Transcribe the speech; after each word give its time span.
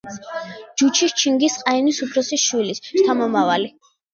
ჯუჩის, 0.81 1.13
ჩინგიზ-ყაენის 1.23 2.01
უფროსი 2.07 2.41
შვილის, 2.47 2.83
შთამომავალი. 2.89 3.71